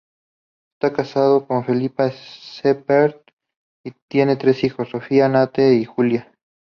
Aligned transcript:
Está 0.79 0.93
casado 0.97 1.45
con 1.45 1.63
Felipa 1.63 2.09
Sheppard, 2.09 3.17
y 3.85 3.91
tiene 4.09 4.35
tres 4.35 4.63
hijos, 4.63 4.89
Sofía, 4.89 5.29
Nate 5.29 5.75
y 5.75 5.85
Julia. 5.85 6.31